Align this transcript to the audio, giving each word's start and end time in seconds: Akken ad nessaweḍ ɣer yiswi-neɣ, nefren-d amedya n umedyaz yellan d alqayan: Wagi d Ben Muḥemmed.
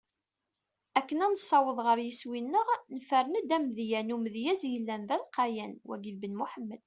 Akken 0.99 1.19
ad 1.25 1.31
nessaweḍ 1.33 1.77
ɣer 1.87 1.97
yiswi-neɣ, 2.05 2.67
nefren-d 2.95 3.51
amedya 3.57 3.99
n 4.01 4.13
umedyaz 4.15 4.61
yellan 4.71 5.03
d 5.07 5.09
alqayan: 5.17 5.73
Wagi 5.87 6.11
d 6.13 6.17
Ben 6.21 6.37
Muḥemmed. 6.39 6.79